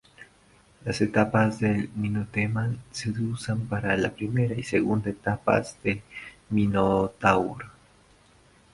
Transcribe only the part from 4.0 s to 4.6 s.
primera